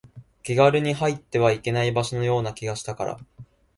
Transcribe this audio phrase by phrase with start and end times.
[0.41, 3.19] 気軽に入ってはいけない場所のような気がしたから